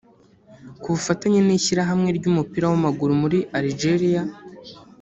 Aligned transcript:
Ku 0.81 0.87
bufatanye 0.93 1.39
n’Ishyirahamwe 1.43 2.09
ry’umupira 2.17 2.65
w’amaguru 2.71 3.11
muri 3.21 3.37
Algeria 3.57 4.23